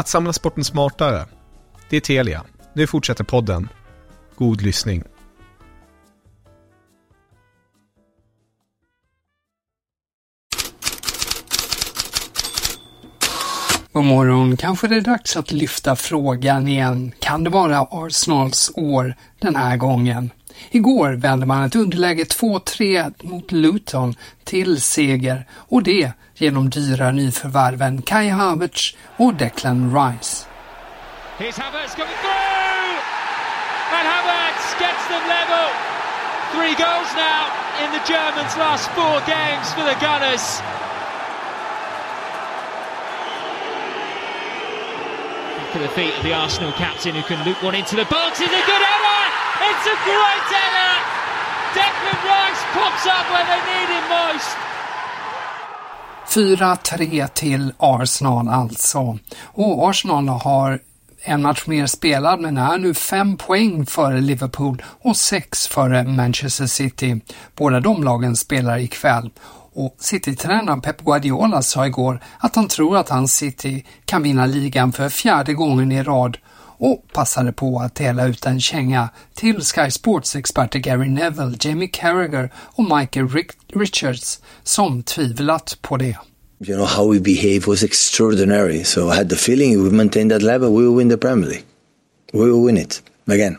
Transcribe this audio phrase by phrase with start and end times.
[0.00, 1.26] Att samla sporten smartare.
[1.90, 2.44] Det är Telia.
[2.74, 3.68] Nu fortsätter podden.
[4.36, 5.02] God lyssning.
[13.92, 17.12] God morgon, kanske det är dags att lyfta frågan igen.
[17.18, 20.30] Kan det vara Arsenals år den här gången?
[20.70, 28.02] Igår vände man ett underläge 2-3 mot Luton till seger och det genom dyra nyförvärven
[28.02, 30.46] Kai Havertz och Declan Rice.
[31.38, 32.96] Here's Havertz coming through!
[33.96, 35.66] And Havertz gets them level.
[36.54, 37.42] Three goals now
[37.82, 40.60] in the Germans' last four games for the Gunners.
[45.56, 48.40] Back at the feet of the Arsenal captain who can loop one into the box.
[48.40, 49.19] It's a good header!
[49.68, 50.94] It's a great header!
[51.76, 54.56] Declan Rice pops up where they need him most.
[56.30, 59.18] 4-3 till Arsenal alltså.
[59.44, 60.80] Och Arsenal har
[61.22, 66.66] en match mer spelad men är nu fem poäng före Liverpool och sex före Manchester
[66.66, 67.20] City.
[67.56, 69.30] Båda de lagen spelar ikväll.
[69.72, 74.92] Och City-tränaren Pep Guardiola sa igår att han tror att hans City kan vinna ligan
[74.92, 76.38] för fjärde gången i rad
[76.80, 82.52] och passade på att dela ut en känga till Sky Sports-experter Gary Neville, Jamie Carragher
[82.56, 83.28] och Michael
[83.74, 86.16] Richards som tvivlat på det.
[86.66, 88.84] You know, how we behave was extraordinary.
[88.84, 91.48] So I had the feeling if we maintain that level, we will win the Premier
[91.48, 91.64] League.
[92.32, 93.58] We will win it again.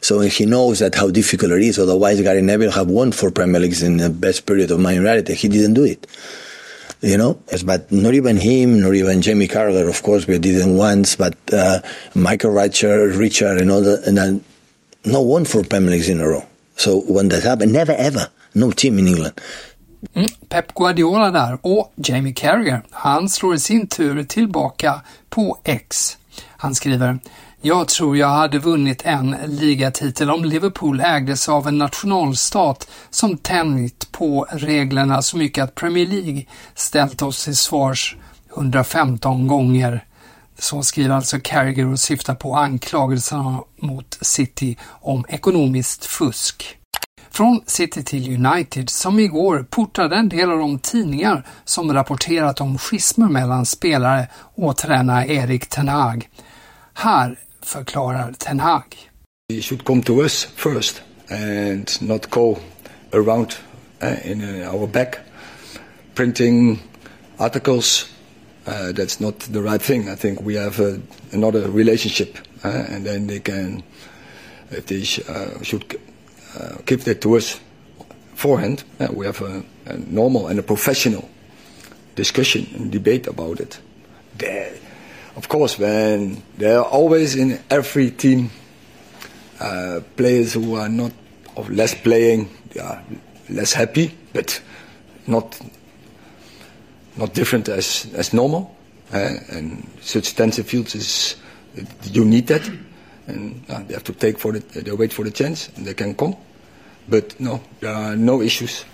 [0.00, 1.78] So he knows that how difficult it is.
[1.78, 5.36] Otherwise, Gary Neville have won four Premier Leagues in the best period of Man United.
[5.36, 6.06] He didn't do it.
[7.02, 7.36] You know,
[7.66, 11.80] but not even him, nor even Jamie Carragher, of course, we didn't once, but uh,
[12.14, 14.44] Michael Richard, Richard, and all that, and then
[15.04, 16.44] no one for Leagues in a row.
[16.76, 19.40] So when that happened, never ever, no team in England.
[20.14, 26.18] Mm, Pep Guardiola där och Jamie Carragher, han slår i sin tur tillbaka på X.
[26.56, 27.18] Han skriver
[27.64, 34.12] jag tror jag hade vunnit en ligatitel om Liverpool ägdes av en nationalstat som tänjt
[34.12, 38.16] på reglerna så mycket att Premier League ställt oss till svars
[38.56, 40.04] 115 gånger.
[40.58, 46.76] Så skriver alltså Carragher och syftar på anklagelserna mot City om ekonomiskt fusk.
[47.30, 52.78] Från City till United som igår portade en del av de tidningar som rapporterat om
[52.78, 56.28] schismer mellan spelare och tränare Erik Ten Hag.
[56.94, 58.96] Här förklarar Ten Hag.
[59.48, 62.58] He should come to us first and not go
[63.12, 63.56] around
[64.02, 65.18] uh, in uh, our back
[66.14, 66.78] printing
[67.38, 68.08] articles.
[68.66, 70.08] Uh, that's not the right thing.
[70.08, 71.00] I think we have
[71.32, 73.82] another relationship, and then they can,
[74.70, 75.20] if they sh
[75.62, 76.00] should
[76.86, 77.60] give that to us
[78.34, 81.28] forehand, we have a, a, normal and a professional
[82.14, 83.80] discussion and debate about it.
[84.38, 84.72] There,
[85.36, 88.50] of course, when there are always in every team
[89.60, 91.12] uh, players who are not
[91.56, 93.02] of less playing, they are
[93.48, 94.60] less happy, but
[95.26, 95.58] not
[97.16, 98.74] not different as as normal.
[99.12, 101.36] Uh, and such tensive fields is
[102.04, 102.66] you need that,
[103.26, 105.94] and uh, they have to take for the they wait for the chance and they
[105.94, 106.36] can come.
[107.08, 108.84] But no, there are no issues.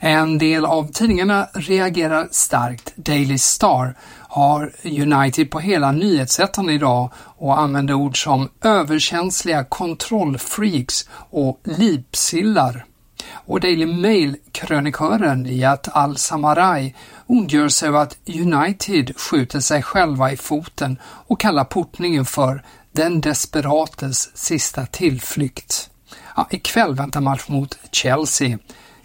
[0.00, 2.92] En del av tidningarna reagerar starkt.
[2.96, 3.94] Daily Star
[4.36, 12.84] har United på hela nyhetssättande idag och använder ord som överkänsliga kontrollfreaks och lipsillar.
[13.32, 16.94] Och Daily Mail-krönikören Yat Al-Samarai
[17.26, 22.62] ondgör sig över att United skjuter sig själva i foten och kallar portningen för
[22.92, 25.90] den desperates sista tillflykt.
[26.36, 28.58] Ja, ikväll väntar match mot Chelsea.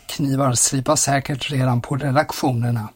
[0.07, 2.87] Knivar slipas säkert redan på redaktionerna.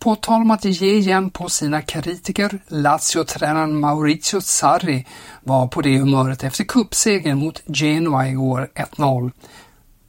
[0.00, 5.06] På tal om att ge igen på sina kritiker, Lazio-tränaren Maurizio Sarri
[5.42, 9.30] var på det humöret efter cupsegern mot Genoa igår 1-0.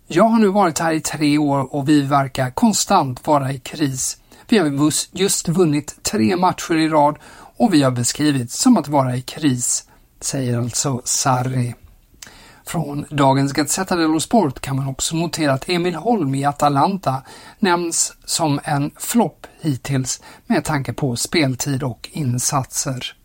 [0.08, 4.18] Jag har nu varit här i tre år och vi verkar konstant vara i kris.
[4.48, 7.16] Vi har just vunnit tre matcher i rad
[7.58, 9.86] och vi har beskrivits som att vara i kris,
[10.20, 11.76] säger alltså Sarri.
[12.66, 17.24] Från dagens Gazzetta dello Sport kan man också notera att Emil Holm i Atalanta
[17.60, 23.16] nämns som en flopp hittills med tanke på speltid och insatser.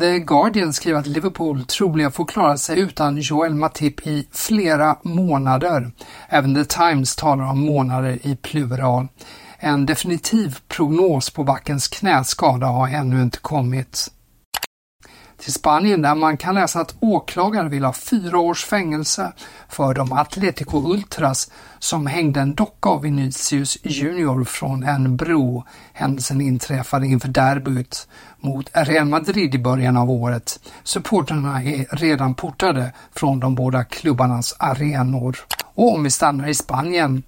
[0.00, 5.92] The Guardian skriver att Liverpool troligen får klara sig utan Joel Matip i flera månader.
[6.28, 9.08] Även The Times talar om månader i plural.
[9.58, 14.08] En definitiv prognos på backens knäskada har ännu inte kommit
[15.38, 19.32] till Spanien där man kan läsa att åklagare vill ha fyra års fängelse
[19.68, 25.64] för de Atletico Ultras som hängde en docka av Vinicius Junior från en bro.
[25.92, 28.08] Händelsen inträffade inför derbyt
[28.40, 30.60] mot Real Madrid i början av året.
[30.82, 35.38] Supporterna är redan portade från de båda klubbarnas arenor.
[35.74, 37.22] Och om vi stannar i Spanien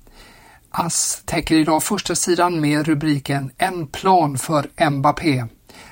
[0.70, 5.44] AS täcker idag första sidan med rubriken En plan för Mbappé.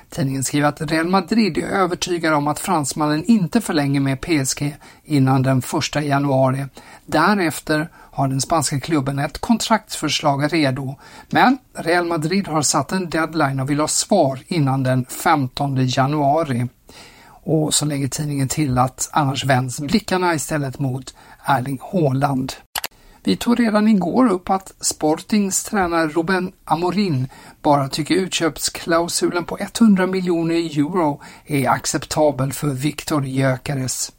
[0.09, 5.43] Tidningen skriver att Real Madrid är övertygade om att fransmannen inte förlänger med PSG innan
[5.43, 5.61] den
[5.95, 6.65] 1 januari.
[7.05, 10.95] Därefter har den spanska klubben ett kontraktsförslag redo,
[11.29, 16.67] men Real Madrid har satt en deadline och vill ha svar innan den 15 januari.
[17.43, 21.13] Och så lägger tidningen till att annars vänds blickarna istället mot
[21.45, 22.53] Erling Haaland.
[23.29, 27.27] Vi tog redan igår upp att Sportings tränare Ruben Amorin
[27.61, 34.11] bara tycker utköpsklausulen på 100 miljoner euro är acceptabel för Viktor Gyökeres.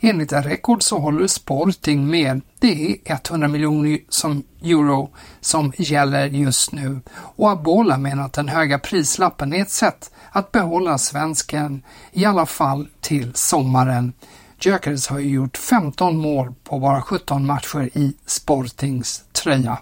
[0.00, 2.40] Enligt en rekord så håller Sporting med.
[2.58, 5.10] Det är 100 miljoner som euro
[5.40, 10.52] som gäller just nu och Abola menar att den höga prislappen är ett sätt att
[10.52, 11.82] behålla svensken
[12.12, 14.12] i alla fall till sommaren.
[14.60, 19.78] Gyökeres har ju gjort 15 mål på bara 17 matcher i Sportings tröja.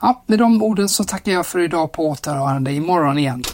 [0.00, 3.44] Ja, med de orden så tackar jag för idag på återhörande imorgon igen.